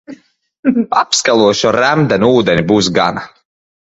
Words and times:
Apskalošu 1.01 1.69
ar 1.71 1.77
remdenu 1.83 2.31
ūdeni, 2.39 2.65
būs 2.73 2.91
gana. 2.97 3.27